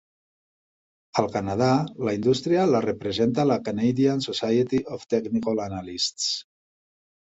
[1.21, 1.67] Al Canadà,
[2.07, 6.31] la indústria la representa la Canadian Society of Technical Analysts.